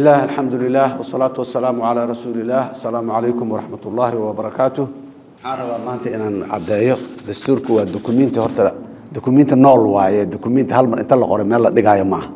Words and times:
bismillaah 0.00 0.22
alxamdu 0.32 0.56
lilaah 0.56 0.90
wsalaatu 0.96 1.44
wasalaamu 1.44 1.84
calaa 1.84 2.06
rasuuliillaah 2.08 2.72
assalaamu 2.72 3.12
calaykum 3.12 3.46
waraxmat 3.52 3.82
ullaahi 3.84 4.16
wabarakaatu 4.16 4.82
waxaan 4.88 5.58
rabaa 5.60 5.78
maanta 5.86 6.08
inaan 6.08 6.36
caddeeyo. 6.52 6.96
Dastuurku 7.28 7.76
waa 7.76 7.84
dukumiinti 7.84 8.38
horta 8.40 8.72
dukumiinti 9.14 9.54
nool 9.56 9.84
waaye 9.96 10.24
dukumiinti 10.24 10.72
hal 10.72 10.86
inta 11.02 11.16
la 11.20 11.26
qoray 11.26 11.44
meel 11.44 11.62
la 11.62 11.70
dhigaayo 11.70 12.04
maaha. 12.04 12.28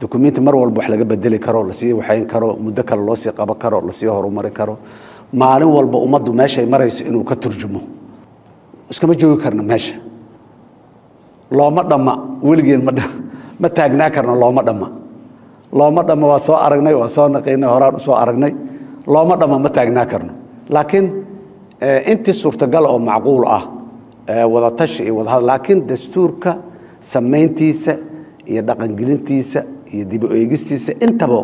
Dukumiinti 0.00 0.40
mar 0.40 0.54
walba 0.56 0.80
wax 0.82 0.88
laga 0.90 1.04
bedeli 1.04 1.38
karo 1.38 1.62
la 1.62 1.72
sii 1.72 1.92
waxayn 1.92 2.26
karo 2.26 2.56
muddo 2.58 2.82
kale 2.82 3.02
loo 3.06 3.14
sii 3.14 3.30
qaban 3.30 3.58
karo 3.62 3.80
la 3.86 3.92
sii 3.92 4.06
horumarin 4.10 4.52
karo. 4.52 4.78
Maalin 5.32 5.70
walba 5.70 5.98
ummaddu 5.98 6.32
meeshay 6.32 6.66
marayso 6.66 7.04
inuu 7.06 7.22
ka 7.22 7.36
turjumo. 7.36 7.80
Iskama 8.90 9.14
joogi 9.14 9.40
karna 9.42 9.62
meesha. 9.62 9.94
Looma 11.50 11.84
dhamma 11.84 12.12
weligeen 12.42 12.82
ma 12.82 12.90
ma 13.60 13.68
taagnaa 13.68 14.10
karna 14.10 14.34
looma 14.34 14.62
dhamma 14.66 15.05
looma 15.72 16.02
dhamma 16.08 16.26
waa 16.32 16.38
soo 16.38 16.56
aragnay 16.66 16.94
waa 16.94 17.08
soo 17.08 17.28
naqaynay 17.28 17.68
horaan 17.70 17.94
u 17.96 17.98
soo 18.00 18.14
aragnay. 18.14 18.52
Looma 19.06 19.36
dhamma 19.40 19.58
ma 19.58 19.68
taagnaa 19.68 20.06
karno. 20.06 20.32
Laakiin 20.74 21.06
intii 22.12 22.34
suurtagal 22.34 22.84
oo 22.86 22.98
macquul 22.98 23.44
ah 23.46 23.62
wadatashi 24.52 25.02
iyo 25.04 25.14
wadahadal 25.16 25.46
laakiin 25.46 25.86
dastuurka 25.88 26.56
samayntiisa 27.00 27.92
iyo 28.50 28.62
dhaqangelintiisa 28.68 29.60
iyo 29.94 30.04
dib 30.10 30.22
u 30.24 30.28
eegistiisa 30.34 30.92
intaba 31.06 31.40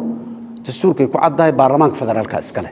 dastuurkay 0.67 1.07
ku 1.07 1.19
caddahay 1.19 1.53
baarlamaanka 1.53 1.97
federaalka 2.01 2.39
iskale 2.45 2.70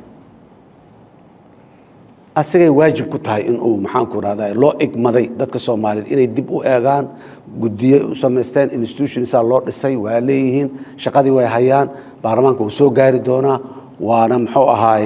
asigay 2.35 2.69
waajib 2.71 3.09
ku 3.11 3.19
tahay 3.19 3.43
inuu 3.51 3.77
maxaanku 3.85 4.21
rahda 4.21 4.55
loo 4.55 4.73
igmaday 4.85 5.27
dadka 5.39 5.59
soomaaliyeed 5.59 6.13
inay 6.13 6.27
dib 6.37 6.51
u 6.51 6.63
eegaan 6.65 7.05
gudiye 7.63 7.99
u 8.11 8.15
samaysteen 8.15 8.69
institutionsaa 8.79 9.43
loo 9.51 9.61
dhisay 9.67 9.97
waa 9.97 10.21
leeyihiin 10.29 10.69
shaqadii 11.03 11.31
way 11.39 11.47
hayaan 11.55 11.89
baarlamaanka 12.23 12.63
wuu 12.65 12.71
soo 12.81 12.91
gaari 12.99 13.19
doonaa 13.29 13.59
waana 14.09 14.39
muxuu 14.39 14.67
ahaay 14.75 15.05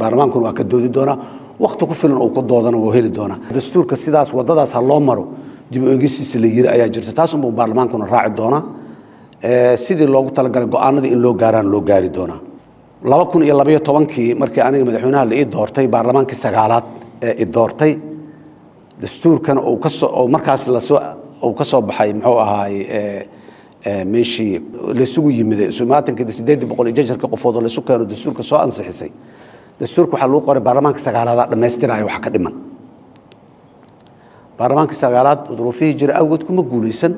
baarlamaankuna 0.00 0.44
waa 0.46 0.52
ka 0.58 0.64
doodi 0.64 0.88
doonaa 0.96 1.16
wakti 1.60 1.84
ku 1.86 1.94
filan 1.94 2.18
uu 2.24 2.30
ku 2.36 2.42
doodana 2.42 2.76
wuu 2.82 2.90
heli 2.96 3.10
doonaa. 3.18 3.38
Dastuurka 3.54 3.96
sidaas 3.96 4.32
wadadaas 4.34 4.72
ha 4.74 4.80
loo 4.90 5.00
maro 5.00 5.24
dib 5.70 5.82
u 5.82 5.88
eegistiisa 5.92 6.38
la 6.42 6.46
yiri 6.46 6.68
ayaa 6.68 6.88
jirta 6.94 7.12
taas 7.18 7.34
unbuu 7.34 7.52
baarlamaankuna 7.58 8.06
raaci 8.06 8.34
doonaa. 8.40 8.62
Sidii 9.84 10.06
loogu 10.14 10.30
talagalay 10.30 10.68
go'aanadii 10.74 11.12
in 11.14 11.20
loo 11.24 11.34
gaaraan 11.42 11.68
loo 11.72 11.80
gaari 11.80 12.08
doonaa 12.16 12.40
laba 13.04 13.24
kun 13.30 13.42
iyo 13.42 13.54
labaiyo 13.58 13.80
tobankii 13.88 14.34
markii 14.40 14.60
aniga 14.66 14.84
madaxweynaha 14.88 15.24
la 15.30 15.34
ii 15.40 15.44
doortay 15.54 15.86
baarlamaankii 15.94 16.36
sagaalaad 16.44 16.84
ee 17.26 17.34
i 17.42 17.46
doortay 17.54 17.92
dastuurkana 19.02 19.60
uu 19.70 19.76
ka 19.84 19.88
soo 19.90 20.26
markaas 20.34 20.66
la 20.74 20.80
soo 20.80 21.52
ka 21.58 21.64
soo 21.70 21.80
baxay 21.88 22.12
muxuu 22.12 22.38
ahaay 22.44 22.74
meeshii 24.12 24.52
laysugu 24.98 25.30
yimiday 25.36 25.68
isumaatanka 25.72 26.22
sideedii 26.38 26.66
boqol 26.70 26.86
iyo 26.88 26.96
jajarka 26.98 27.26
qofood 27.32 27.54
oo 27.56 27.62
laysu 27.66 27.80
keeno 27.86 28.04
dastuurka 28.10 28.42
soo 28.50 28.58
ansixisay. 28.64 29.10
Dastuurka 29.80 30.12
waxaa 30.14 30.28
lagu 30.30 30.40
qoray 30.46 30.62
baarlamaanka 30.66 31.00
sagaalaada 31.06 31.44
dhammaystiraayo 31.50 32.06
wax 32.10 32.18
ka 32.24 32.30
dhiman. 32.34 32.54
Baarlamaankii 34.58 34.96
sagaalaad 35.04 35.40
duruufihii 35.58 35.94
jira 35.98 36.14
awgeed 36.20 36.42
kuma 36.46 36.62
guulaysan. 36.62 37.12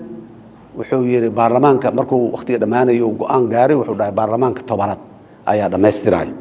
Wuxuu 0.78 1.02
yihi 1.10 1.28
baarlamaanka 1.38 1.86
markuu 1.98 2.32
wakhtiga 2.34 2.58
dhammaanayo 2.62 3.04
uu 3.08 3.16
go'aan 3.20 3.42
gaaray 3.52 3.76
wuxuu 3.80 3.94
dhahay 3.98 4.12
baarlamaanka 4.18 4.62
tobanaad 4.70 4.98
ayaa 5.46 5.68
dhammaystiraayo 5.72 6.32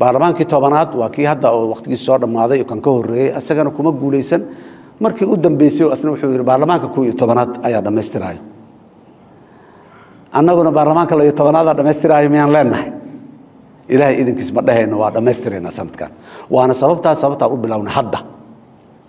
baarlamaankii 0.00 0.44
tobanaad 0.54 0.90
waa 1.00 1.08
kii 1.14 1.24
hadda 1.30 1.48
oo 1.56 1.68
wakhtigiisa 1.72 2.04
soo 2.08 2.18
dhammaaday 2.22 2.64
kan 2.64 2.80
ka 2.84 2.90
horreeyey 2.90 3.30
isagana 3.38 3.70
kuma 3.70 3.90
guulaysan. 3.92 4.42
Markii 5.00 5.26
u 5.26 5.36
dambeysay 5.36 5.86
asna 5.94 6.10
wuxuu 6.10 6.30
yihi 6.32 6.42
baarlamaanka 6.50 6.86
iyo 7.04 7.12
tobanaad 7.20 7.50
ayaa 7.66 7.82
dhammaystiraayo. 7.86 8.38
Annaguna 10.32 10.70
baarlamaanka 10.76 11.14
labiyo 11.18 11.32
tobanaada 11.32 11.74
dhammaystiraayo 11.78 12.28
miyaan 12.30 12.52
leenahay? 12.54 12.88
Ilaahay 13.88 14.16
idinkiis 14.22 14.50
ma 14.56 14.62
dhahayno 14.66 14.96
waa 15.02 15.10
dhammaystiraynaa 15.14 15.70
sanadkan. 15.78 16.10
Waana 16.50 16.74
sababtaa 16.74 17.14
sababtaan 17.14 17.52
u 17.52 17.56
bilownay 17.56 17.94
hadda 17.94 18.18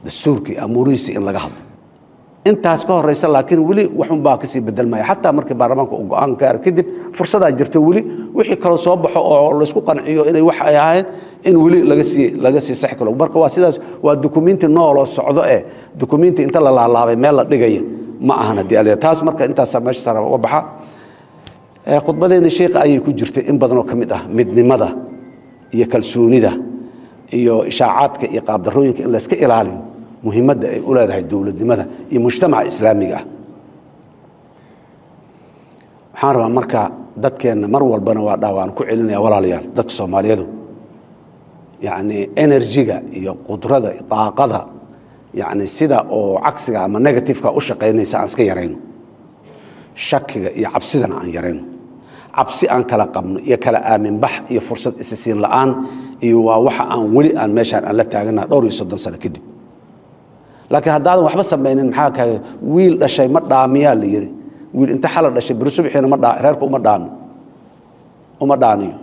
dastuurkii 0.06 0.58
amuurihiisii 0.66 1.14
in 1.18 1.26
laga 1.26 1.40
hadlo 1.46 1.62
intaas 2.46 2.86
ka 2.88 2.94
horeysa 2.94 3.28
laakiin 3.28 3.60
weli 3.68 3.84
waxunbaa 4.00 4.38
ka 4.42 4.48
sii 4.48 4.62
bedelmaya 4.62 5.04
xataa 5.04 5.32
markii 5.34 5.54
baarlamaanka 5.60 5.96
uu 5.96 6.08
go'aan 6.12 6.36
gaaro 6.40 6.60
kadib 6.66 6.88
fursadaa 7.18 7.52
jirto 7.52 7.80
weli 7.88 8.02
wixii 8.38 8.56
kaloo 8.64 8.78
soo 8.78 8.96
baxo 8.98 9.20
oo 9.20 9.60
laysku 9.60 9.82
qanciyo 9.88 10.24
inay 10.30 10.42
wax 10.42 10.60
ay 10.70 10.76
ahayn 10.78 11.06
in 11.44 11.56
weli 11.64 11.80
laga 11.90 12.04
sii 12.04 12.28
laga 12.44 12.60
sii 12.62 12.76
saxi 12.76 12.96
karo. 12.96 13.12
Marka 13.22 13.40
waa 13.40 13.50
sidaas 13.50 13.76
waa 14.04 14.16
dukumiinti 14.24 14.68
nooloo 14.68 15.06
socdo 15.06 15.44
eh 15.56 15.62
dukumiinti 16.00 16.42
inta 16.44 16.60
la 16.66 16.72
laalaabay 16.78 17.16
meel 17.16 17.36
la 17.36 17.44
dhigaya 17.44 17.82
ma 18.28 18.34
ahan 18.44 18.58
haddii 18.58 18.96
taas 19.04 19.20
marka 19.28 19.42
intaasaa 19.50 19.80
meesha 19.86 20.02
sara 20.06 20.20
uga 20.22 20.38
baxa. 20.46 20.60
Khudbadeena 22.06 22.50
sheikha 22.50 22.80
ayay 22.86 23.00
ku 23.00 23.12
jirtay 23.20 23.44
in 23.50 23.58
badanoo 23.62 23.84
ka 23.90 23.96
mid 23.96 24.12
ah 24.12 24.22
midnimada 24.38 24.88
iyo 25.76 25.86
kalsoonida 25.94 26.52
iyo 27.38 27.66
ishaacaadka 27.72 28.26
iyo 28.34 28.42
qaabdarooyinka 28.48 29.02
in 29.06 29.12
layska 29.14 29.36
ilaaliyo 29.36 29.80
muhiimadda 30.26 30.68
ay 30.76 30.80
u 30.80 30.92
leedahay 30.96 31.24
dowladnimada 31.32 31.84
iyo 32.12 32.20
mujtamaca 32.26 32.68
islaamiga. 32.72 33.20
Ah 33.20 33.26
waxaan 36.14 36.36
rabaa 36.36 36.50
marka 36.58 36.82
dadkeenna 37.24 37.68
mar 37.74 37.84
walbana 37.84 38.22
waa 38.28 38.38
dha 38.38 38.50
waan 38.58 38.72
ku 38.78 38.84
celinaya 38.84 39.20
walaalayaal 39.26 39.66
dadka 39.76 39.94
soomaaliyeedu. 40.00 40.46
Yacni 41.82 42.18
enerjiga 42.44 42.98
iyo 43.20 43.34
qudrada 43.48 43.90
daaqada 44.12 44.60
yacni 45.34 45.66
sida 45.68 45.98
oo 46.12 46.40
cagsiga 46.46 46.80
ama 46.84 47.00
negativeka 47.00 47.50
u 47.52 47.60
shaqaynaysa 47.68 48.16
aan 48.20 48.26
iska 48.32 48.44
yarayno. 48.44 48.78
Shakiga 49.96 50.50
iyo 50.60 50.70
cabsidana 50.74 51.16
aan 51.22 51.32
yarayno. 51.38 51.64
Cabsi 52.36 52.66
aan 52.74 52.84
kala 52.90 53.06
qabno 53.16 53.40
iyo 53.48 53.58
kala 53.64 53.80
aaminbax 53.92 54.34
iyo 54.52 54.62
fursad 54.68 54.94
isisiin 55.04 55.40
la'aan 55.44 55.70
iyo 56.26 56.38
waa 56.48 56.60
waxa 56.68 56.84
aan 56.94 57.04
weli 57.16 57.32
aan 57.42 57.52
meeshaan 57.58 57.84
aan 57.88 57.96
la 58.00 58.04
taagana 58.04 58.44
dhowr 58.50 58.64
iyo 58.68 58.72
soddon 58.80 59.00
sano 59.04 59.18
kadib 59.24 59.44
laakiin 60.72 60.94
haddaadan 60.96 61.24
waxba 61.28 61.44
samaynin 61.52 61.88
maxaa 61.90 62.12
kaga 62.18 62.36
wiil 62.74 62.94
dhashay 63.02 63.28
ma 63.36 63.40
dhaamiyaa 63.52 63.96
la 64.02 64.06
yidhi. 64.14 64.30
Wiil 64.78 64.90
inta 64.96 65.08
xala 65.14 65.30
dhashay 65.36 65.56
beri 65.60 65.72
subxiina 65.76 66.08
ma 66.14 66.18
dhaa 66.24 66.34
reerka 66.44 66.64
uma 66.70 66.80
dhaami 66.86 67.10
uma 68.44 68.56
dhaaniyo. 68.64 68.96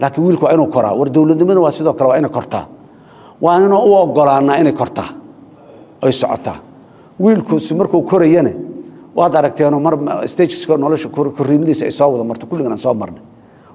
Laakiin 0.00 0.24
wiilku 0.26 0.44
waa 0.44 0.52
inuu 0.54 0.66
koraa. 0.74 0.94
War 0.98 1.08
dowladnimada 1.14 1.60
waa 1.60 1.70
sidoo 1.76 1.92
kale 1.98 2.08
waa 2.10 2.18
inay 2.20 2.30
kortaa. 2.30 2.64
Waa 3.40 3.56
inuu 3.58 3.80
u 3.88 3.92
ogolaanaa 4.02 4.56
inay 4.62 4.72
kortaa. 4.72 5.08
Ay 6.02 6.12
socotaa. 6.12 6.58
Wiilkusi 7.20 7.74
markuu 7.74 8.02
korayane 8.02 8.52
waad 9.16 9.34
aragteenoo 9.36 9.80
mar 9.80 9.94
stageska 10.32 10.76
nolosha 10.76 11.08
korriimadiisa 11.08 11.84
ay 11.84 11.90
soo 11.92 12.12
wada 12.12 12.24
marto. 12.24 12.46
Kulligan 12.46 12.72
aan 12.72 12.78
soo 12.78 12.94
marnay. 12.94 13.20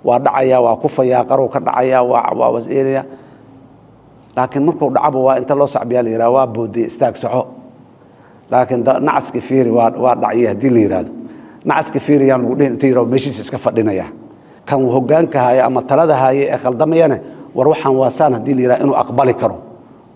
Waa 0.06 0.20
dhacayaa 0.26 0.62
waa 0.66 0.76
kufayaa 0.84 1.24
qarow 1.30 1.48
ka 1.54 1.60
dhacayaa 1.60 2.02
waa 2.12 2.32
waa 2.40 2.50
waseelaya 2.56 3.04
laakiin 4.36 4.64
markuu 4.68 4.90
dhacaba 4.96 5.20
waa 5.28 5.36
inta 5.42 5.54
loo 5.60 5.68
sacbiyaa 5.76 6.04
la 6.06 6.10
yihah 6.14 6.30
waa 6.36 6.48
boodaya 6.56 6.88
istaag 6.92 7.16
soco. 7.24 7.42
Laakiin 8.52 8.82
nacaska 9.08 9.40
fiiri 9.48 9.72
waa 9.78 9.92
waa 10.04 10.16
dhacya 10.24 10.50
haddii 10.52 10.70
la 10.76 10.80
yihahdo 10.86 11.12
nacaska 11.70 12.00
fiiri 12.06 12.26
lagu 12.32 12.56
dhihin 12.60 12.74
inta 12.76 12.86
yihahdo 12.88 13.06
meeshiisa 13.12 13.42
iska 13.46 13.58
fadhinaya. 13.66 14.06
Kan 14.68 14.80
hogaanka 14.96 15.40
haya 15.46 15.66
ama 15.66 15.82
talada 15.90 16.16
haya 16.24 16.44
ee 16.54 16.58
khaldamayane 16.64 17.18
war 17.56 17.68
waxaan 17.72 17.96
waasaan 18.02 18.32
haddii 18.38 18.54
la 18.58 18.62
yihahdo 18.62 18.84
inuu 18.86 18.98
aqbali 19.04 19.34
karo. 19.42 19.58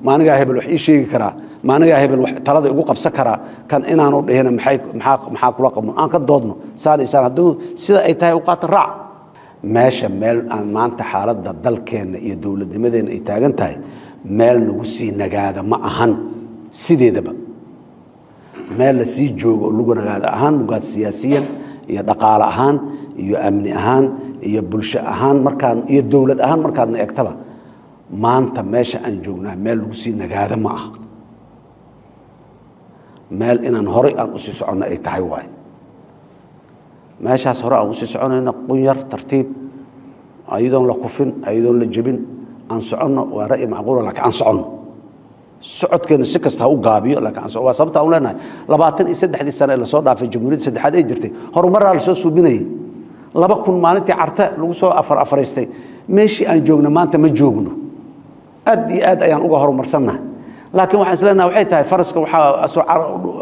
Maanigaa 0.06 0.38
hebel 0.40 0.56
wax 0.60 0.68
ii 0.74 0.78
sheegi 0.86 1.06
karaa? 1.14 1.34
Maanigaa 1.68 2.00
hebel 2.04 2.20
talada 2.48 2.68
igu 2.74 2.84
qabsan 2.90 3.12
karaa? 3.18 3.38
Kan 3.70 3.82
inaanu 3.94 4.18
dhihina 4.28 4.52
maxaa 4.52 5.52
kula 5.56 5.70
qabno? 5.76 5.92
Aan 6.02 6.10
ka 6.14 6.20
doodno 6.30 6.54
saan 6.82 7.00
isaan 7.06 7.24
hadduu 7.28 7.50
sida 7.84 8.00
ay 8.08 8.14
tahay 8.20 8.34
u 8.34 8.40
qaata 8.48 8.68
raac. 8.76 8.90
Meesha 9.74 10.08
meel 10.22 10.40
aan 10.56 10.66
maanta 10.76 11.04
xaaladda 11.12 11.52
dalkeenna 11.66 12.18
iyo 12.26 12.36
dowladnimadeenna 12.44 13.12
ay 13.16 13.20
taagan 13.28 13.54
tahay 13.60 13.76
meel 14.26 14.58
lagu 14.68 14.86
sii 14.86 15.12
nagaada 15.12 15.64
ma 15.64 15.78
ahan 15.90 16.12
sideedaba. 16.72 17.32
Meel 18.78 18.98
la 19.02 19.06
sii 19.06 19.30
joogo 19.40 19.66
oo 19.68 19.74
lagu 19.78 19.94
nagaado 19.96 20.28
ahaan 20.28 20.56
mugaad 20.62 20.84
siyaasiyan 20.84 21.46
iyo 21.92 22.02
dhaqaale 22.10 22.44
ahaan 22.52 22.76
iyo 23.18 23.36
amni 23.48 23.72
ahaan 23.74 24.06
iyo 24.50 24.62
bulsho 24.62 25.00
ahaan 25.00 25.38
markaan 25.46 25.78
iyo 25.92 26.02
dowlad 26.12 26.40
ahaan 26.46 26.62
markaadna 26.66 26.98
egtaba 27.06 27.34
maanta 28.24 28.62
meesha 28.64 29.00
aan 29.06 29.16
joognaa 29.26 29.56
meel 29.56 29.78
lagu 29.82 29.94
sii 30.02 30.14
nagaado 30.22 30.58
ma 30.58 30.70
aha. 30.78 30.90
Meel 33.40 33.58
inaan 33.68 33.88
horay 33.88 34.14
aan 34.18 34.30
u 34.34 34.40
sii 34.40 34.54
soconno 34.60 34.86
ay 34.86 34.98
tahay 35.06 35.22
waay 35.32 35.48
meeshaas 37.22 37.60
hore 37.64 37.76
aan 37.78 37.90
u 37.90 37.94
sii 37.94 38.08
soconayno 38.14 38.54
qunyar 38.68 38.98
tartiib 39.12 39.48
ayadoon 40.56 40.86
la 40.90 40.94
kufin 41.04 41.30
ayadoon 41.50 41.78
la 41.82 41.86
jebin 41.96 42.18
aan 42.70 42.82
soconno 42.82 43.24
waa 43.36 43.48
ra'yi 43.48 43.68
macquula 43.68 44.02
laakiin 44.08 44.26
aan 44.26 44.34
soconno. 44.34 44.66
Socodkeena 45.62 46.26
si 46.26 46.40
kasta 46.40 46.64
ha 46.64 46.70
u 46.70 46.78
gaabiyo 46.78 47.20
laakiin 47.22 47.44
aan 47.44 47.64
waa 47.66 47.74
sababta 47.74 48.00
aan 48.00 48.10
leenahay. 48.12 48.36
Labaatan 48.68 49.08
iyo 49.08 49.16
saddexdii 49.16 49.52
sane 49.60 49.74
ee 49.74 49.78
la 49.78 49.86
soo 49.86 50.02
dhaafay 50.06 50.28
jamhuuriyadda 50.34 50.64
saddexaad 50.66 50.94
ay 50.96 51.04
jirtay. 51.10 51.32
Horumaraa 51.56 51.94
la 51.94 52.00
soo 52.00 52.14
suubinayay. 52.16 52.62
Laba 53.34 53.56
kun 53.66 53.76
maalintii 53.80 54.16
carte 54.16 54.46
lagu 54.58 54.74
soo 54.74 54.90
afar 54.90 55.18
afaraystay. 55.20 55.66
Meeshii 56.08 56.46
aan 56.48 56.62
joogno 56.68 56.90
maanta 56.90 57.18
ma 57.18 57.28
joogno. 57.30 57.72
Aad 58.66 58.90
iyo 58.92 59.04
aad 59.06 59.22
ayaan 59.22 59.42
uga 59.48 59.58
horumarsannahay. 59.64 60.22
Laakiin 60.74 61.00
waxaan 61.02 61.16
isleenaha 61.18 61.48
waxay 61.50 61.66
tahay 61.66 61.84
faraska 61.92 62.20
waxaa 62.20 62.68
soo 62.68 62.84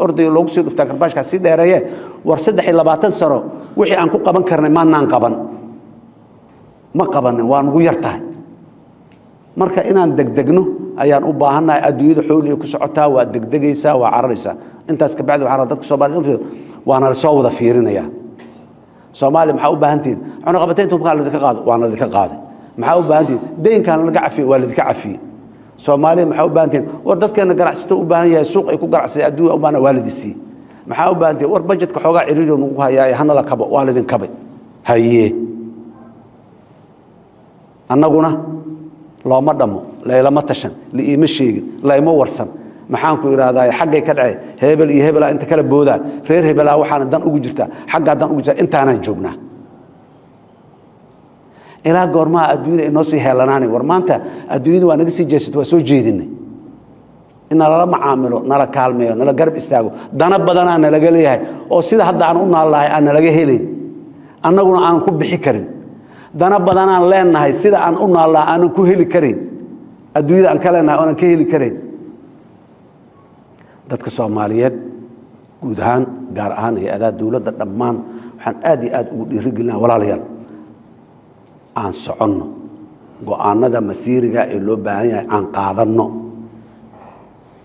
ordaya 0.04 0.30
loogu 0.34 0.48
sii 0.48 0.62
dhuftaa 0.64 0.86
karbaashkaa 0.86 1.22
sii 1.30 1.38
dheereeye. 1.44 1.78
War 2.24 2.38
saddex 2.40 2.64
iyo 2.68 2.76
labaatan 2.76 3.12
sano 3.12 3.38
wixii 3.76 3.96
aan 4.00 4.10
ku 4.10 4.18
qaban 4.26 4.44
karnay 4.44 4.70
maanaan 4.70 5.06
qaban. 5.12 5.34
Ma 6.94 7.04
qabanin 7.06 7.44
waa 7.46 7.62
nugu 7.62 7.80
yar 7.80 7.96
tahay 8.00 8.20
marka 9.60 9.80
inaan 9.90 10.10
degdegno 10.18 10.62
ayaan 11.02 11.24
u 11.24 11.32
baahannahay 11.40 11.80
adduunyada 11.88 12.22
xooliga 12.28 12.56
ku 12.62 12.66
socotaa 12.72 13.08
waa 13.14 13.24
degdegaysaa 13.34 13.94
waa 14.02 14.10
cararaysaa. 14.14 14.54
Intaas 14.90 15.12
kabacdi 15.18 15.44
waxaan 15.46 15.68
dadka 15.70 15.84
soomaaliyed 15.90 16.40
waana 16.88 17.06
la 17.12 17.14
soo 17.22 17.34
wada 17.38 17.50
fiirinayaa. 17.58 18.06
Soomaaliya 19.18 19.54
maxaa 19.56 19.70
u 19.72 19.76
baahantihin 19.82 20.18
cunaqabataynta 20.44 20.94
hubkaa 20.94 21.40
qaado 21.44 21.60
waana 21.68 21.82
ladinka 21.86 22.08
qaaday 22.16 22.38
maxaa 22.80 22.96
u 22.98 23.02
baahantihin 23.10 23.40
deynkaan 23.64 24.00
laga 24.06 24.20
cafiye 24.26 24.44
waa 24.50 24.58
ladinka 24.62 24.84
cafiyey 24.88 25.18
soomaaliya 25.84 26.26
maxaa 26.30 26.46
u 26.46 26.50
baahantihin 26.56 26.84
war 27.06 27.16
dadkeena 27.22 27.54
ganacsato 27.60 27.94
u 27.98 28.04
baahan 28.10 28.28
yahay 28.34 28.44
suuq 28.52 28.66
ay 28.72 28.76
ku 28.82 28.86
ganacsadeen 28.94 29.26
adduunya 29.30 29.54
u 29.54 29.58
baahan 29.62 29.80
waa 29.84 29.92
ladi 29.96 30.10
siiyey. 30.18 30.36
Maxaa 30.88 31.10
u 31.10 31.14
baahantihin 31.20 31.50
war 31.52 31.62
bajetka 31.68 31.98
xoogaa 32.04 32.24
ciriiriyo 32.28 32.56
nagu 32.62 32.76
hayaa 32.84 33.16
hanala 33.20 33.42
kabo 33.50 33.64
waa 33.74 33.84
ladin 33.86 34.04
kabay. 34.12 34.30
Haye 34.88 35.24
annaguna 37.88 38.30
looma 39.24 39.52
dhammo 39.60 39.80
laylama 40.08 40.42
tashan 40.48 40.72
liiima 40.96 41.26
sheegin 41.36 41.64
layma 41.88 42.12
warsan. 42.20 42.48
Maxaanku 42.92 43.24
idhahdaa 43.34 43.64
xaggay 43.78 44.02
ka 44.06 44.12
dhacay 44.18 44.34
hebel 44.62 44.90
iyo 44.94 45.02
hebelaa 45.06 45.30
inta 45.34 45.46
kala 45.50 45.62
boodaa 45.72 45.98
reer 46.28 46.44
hebelaa 46.50 46.76
waxaana 46.82 47.04
dan 47.12 47.22
ugu 47.28 47.38
jirtaa 47.44 47.68
xaggaa 47.92 48.14
dan 48.20 48.28
ugu 48.32 48.40
jirtaa 48.44 48.60
intaanaan 48.62 49.00
joognaa. 49.04 49.34
Ilaa 51.88 52.06
goormaha 52.14 52.46
adduunyada 52.54 52.84
inoo 52.90 53.04
sii 53.10 53.20
heelanaani 53.24 53.66
war 53.74 53.82
maanta 53.90 54.14
adduunyada 54.54 54.86
waa 54.90 54.96
naga 55.00 55.10
sii 55.16 55.24
jeesata 55.30 55.56
waa 55.58 55.64
soo 55.72 55.80
jeedinay. 55.88 56.28
In 57.50 57.56
nalala 57.60 57.86
macaamilo 57.94 58.38
nala 58.50 58.66
kaalmeeyo 58.76 59.14
nala 59.20 59.32
garab 59.38 59.56
istaago 59.60 59.90
dana 60.20 60.36
badanaa 60.46 60.78
nalaga 60.84 61.10
leeyahay 61.14 61.40
oo 61.74 61.80
sida 61.88 62.04
hadda 62.08 62.24
aan 62.28 62.36
u 62.36 62.46
naallahay 62.54 62.88
aan 62.94 63.04
nalaga 63.08 63.30
helayn 63.38 63.64
annaguna 64.46 64.78
aanan 64.86 65.00
ku 65.06 65.10
bixi 65.20 65.38
karin 65.44 65.66
dana 66.34 66.56
badanaan 66.60 67.04
leenahay 67.10 67.52
sida 67.52 67.78
aan 67.86 67.96
u 67.96 68.06
naallaa 68.06 68.44
aanan 68.52 68.70
ku 68.76 68.82
heli 68.84 69.06
karayn 69.06 69.38
adduunyada 70.18 70.48
aan 70.52 70.60
ka 70.64 70.68
leenahay 70.74 70.98
oonan 71.02 71.16
ka 71.20 71.26
heli 71.32 71.46
karayn 71.52 71.76
dadka 73.88 74.10
soomaaliyeed 74.12 74.74
guud 75.62 75.78
ahaan 75.80 76.04
gaar 76.36 76.52
ahaan 76.58 76.76
hay'adaha 76.80 77.12
dowladda 77.20 77.50
dhammaan 77.60 77.96
waxaan 78.36 78.56
aad 78.70 78.80
iyo 78.84 78.92
aad 78.98 79.06
ugu 79.14 79.24
dhiirigelinaa 79.30 79.78
walaalayaal 79.82 80.22
aan 81.80 81.92
soconno. 81.94 82.46
Go'aanada 83.28 83.78
masiiriga 83.82 84.42
ee 84.54 84.60
loo 84.66 84.76
baahan 84.86 85.06
yahay 85.10 85.26
aan 85.34 85.44
qaadanno. 85.56 86.06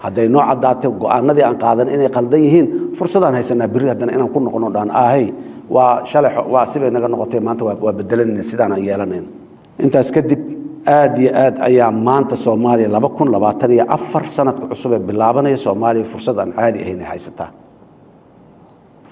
Hadday 0.04 0.28
noo 0.34 0.42
caddaatay 0.50 0.90
go'aanadii 1.04 1.46
aan 1.48 1.58
qaadan 1.64 1.88
inay 1.94 2.10
qaldan 2.18 2.42
yihiin 2.46 2.68
fursadaan 2.98 3.34
haysanaa 3.38 3.68
berri 3.74 3.88
haddana 3.94 4.12
inaan 4.18 4.32
ku 4.34 4.40
noqono 4.46 4.68
dhaan 4.76 4.90
ahey 5.04 5.26
waa 5.76 6.06
shalay 6.12 6.32
waa 6.54 6.66
sibay 6.72 6.90
naga 6.96 7.08
noqotay 7.14 7.40
maanta 7.48 7.64
waa 7.86 7.94
bedelanayna 8.00 8.44
sidaanaan 8.52 8.82
yeelanayna 8.88 9.28
intaas 9.84 10.10
kadib 10.16 10.42
aad 10.98 11.16
iyo 11.24 11.32
aad 11.44 11.56
ayaa 11.68 11.90
maanta 12.08 12.36
soomaaliya 12.46 12.90
laba 12.96 13.10
kun 13.18 13.28
labaatan 13.36 13.72
iyo 13.76 13.86
afar 13.96 14.24
sanadka 14.36 14.66
cusub 14.72 14.92
ee 14.94 15.00
bilaabanaya 15.10 15.58
soomaaliya 15.66 16.06
fursad 16.12 16.38
aan 16.42 16.52
caadi 16.58 16.80
ahayn 16.84 17.00
ay 17.04 17.08
haysataa. 17.14 17.50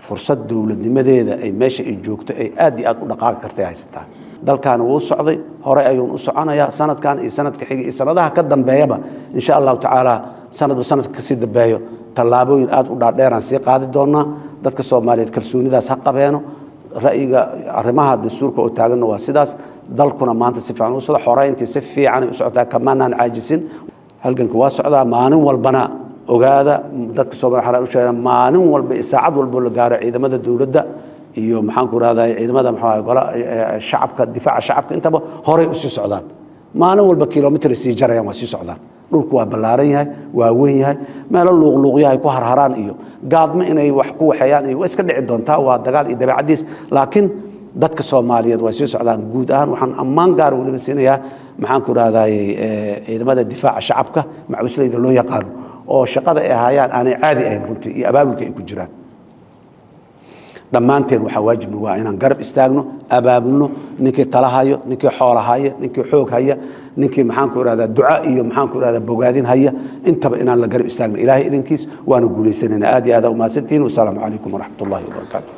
Fursad 0.06 0.40
dowladnimadeeda 0.50 1.34
ay 1.46 1.52
meesha 1.62 1.84
ay 1.90 1.96
joogto 2.06 2.32
ay 2.44 2.48
aad 2.66 2.76
iyo 2.80 2.88
aad 2.92 2.98
u 3.04 3.08
dhaqaaqi 3.12 3.40
kartay 3.44 3.66
haysataa. 3.70 4.06
Dalkaani 4.48 4.84
wuu 4.90 5.00
socday 5.10 5.38
hore 5.66 5.82
ayuun 5.92 6.12
u 6.12 6.18
soconayaa 6.26 6.72
sanadkan 6.80 7.16
iyo 7.24 7.30
sanadka 7.38 7.64
xiga 7.70 7.82
iyo 7.88 7.92
sanadaha 8.00 8.30
ka 8.36 8.42
dambeeyaba 8.52 8.98
insha 9.38 9.52
allahu 9.60 9.78
tacaala 9.84 10.14
sanadba 10.60 10.84
sanadka 10.92 11.14
ka 11.18 11.22
sii 11.28 11.36
dambeeyo 11.44 11.78
tallaabooyin 12.18 12.70
aad 12.78 12.88
u 12.90 12.96
dhaadheeraan 13.02 13.42
sii 13.48 13.60
qaadi 13.68 13.86
doonaa 13.96 14.26
dadka 14.64 14.84
soomaaliyeed 14.92 15.32
kalsoonidaas 15.36 15.88
ha 15.92 15.96
qabeeno. 16.06 16.40
Ra'yiga 17.06 17.40
arrimaha 17.80 18.14
dastuurka 18.24 18.60
oo 18.64 18.70
taaganna 18.78 19.06
waa 19.12 19.18
sidaas. 19.28 19.50
Dalkuna 19.98 20.34
maanta 20.42 20.60
si 20.66 20.72
fiican 20.74 20.94
u 20.94 21.02
socda. 21.08 21.20
Xoreyntii 21.26 21.68
si 21.74 21.80
fiicanay 21.92 22.28
u 22.30 22.34
socotaa. 22.40 22.66
Kamaanaan 22.74 23.14
caajisin. 23.20 23.60
Halganka 24.24 24.56
waa 24.62 24.70
socdaa. 24.78 25.06
Maalin 25.14 25.40
walbana 25.48 25.82
ogaada. 26.34 26.76
Dadka 27.18 27.36
soomaliya 27.42 27.80
waxaan 27.84 28.16
u 28.18 28.22
maalin 28.30 28.64
walba 28.74 28.94
saacad 29.12 29.34
walbo 29.40 29.58
la 29.66 29.70
gaaro 29.78 29.96
ciidamada 30.04 30.38
dowladda 30.46 30.82
iyo 31.42 31.58
maxaanku 31.68 31.96
rahdaa 32.04 32.28
ciidamada 32.40 32.70
maxaa 32.76 33.02
gola 33.08 33.22
shacabka 33.90 34.24
difaaca 34.36 34.62
shacabka 34.68 34.92
intaba 34.98 35.18
horay 35.48 35.68
u 35.68 35.76
sii 35.82 35.90
socdaan. 35.98 36.24
Maalin 36.82 37.04
walba 37.10 37.26
kilomitr 37.34 37.70
sii 37.82 37.94
jarayaan 38.00 38.26
waa 38.30 38.34
sii 38.40 38.48
socdaan 38.56 38.80
dhulku 39.12 39.34
waa 39.38 39.46
ballaaran 39.52 39.88
yahay 39.94 40.08
waa 40.34 40.52
weyn 40.60 40.78
yahay. 40.84 40.98
Meelo 41.32 41.52
luuqluuqyahay 41.62 42.18
ku 42.24 42.28
harharaan 42.36 42.74
iyo 42.84 42.94
gaadmo 43.34 43.64
inay 43.72 43.92
wax 44.00 44.10
ku 44.18 44.24
waxeeyaan 44.32 44.66
iyo 44.70 44.78
waa 44.80 44.86
iska 44.90 45.04
dhici 45.08 45.22
doontaa. 45.30 45.60
Waa 45.68 45.78
dagaal 45.86 46.06
iyo 46.10 46.18
dabeecadiis. 46.22 46.62
Laakiin 46.96 47.28
dadka 47.82 48.04
soomaaliyeed 48.04 48.62
waa 48.66 48.72
sii 48.78 48.88
socdaan 48.88 49.22
guud 49.34 49.50
ahaan. 49.52 49.70
Waxaan 49.74 49.94
ammaan 50.04 50.32
gaara 50.40 50.56
weliba 50.60 50.80
siinayaa 50.86 51.18
maxaanku 51.62 51.90
rahdaay 52.00 52.34
ciidamada 53.06 53.44
difaaca 53.52 53.82
shacabka 53.88 54.22
macusleyda 54.52 54.98
loo 55.04 55.12
yaqaano 55.20 55.48
oo 55.94 56.06
shaqada 56.14 56.40
ay 56.42 56.50
hayaan 56.64 56.92
aanay 56.98 57.16
caadi 57.22 57.42
ahayn 57.48 57.64
runtii 57.70 57.92
iyo 58.00 58.06
abaabulka 58.10 58.42
ay 58.48 58.52
ku 58.58 58.62
jiraan. 58.70 58.90
Dhammaanteen 60.74 61.22
waxaa 61.26 61.44
waajib 61.48 61.70
nagu 61.74 61.86
ah 61.92 61.98
inaan 62.00 62.18
garab 62.22 62.40
istaagno 62.46 62.82
abaabulno 63.18 63.66
ninkii 64.04 64.26
tala 64.34 64.48
hayo 64.56 64.78
ninkii 64.90 65.12
xoola 65.18 65.42
haya 65.50 65.72
ninkii 65.82 66.04
haya 66.32 66.56
ninkii 67.00 67.24
maxaanku 67.30 67.58
irahdaa 67.64 67.88
duca 67.98 68.14
iyo 68.30 68.44
maxaanku 68.48 68.76
irahdaa 68.80 69.00
bogaadin 69.10 69.46
haya 69.52 69.72
intaba 70.10 70.36
inaan 70.44 70.60
la 70.64 70.68
garab 70.74 70.88
istaagno. 70.92 71.18
Ilaahay 71.24 71.44
idinkiis 71.50 71.82
waana 72.10 72.28
guulaysanayna. 72.36 72.86
Aad 72.96 73.06
iyo 73.08 73.16
aad 73.18 73.26
aa 73.26 73.32
umahadsantihiin 73.36 73.84
wasalaamu 73.88 74.20
calaykum 74.24 74.52
waraxmat 74.56 74.82
ullahi 74.86 75.06
wabarakaatu 75.10 75.52